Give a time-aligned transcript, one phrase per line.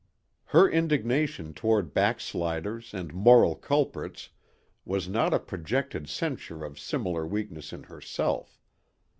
[0.45, 4.29] Her indignation toward backsliders and moral culprits
[4.83, 8.59] was not a projected censure of similar weakness in herself.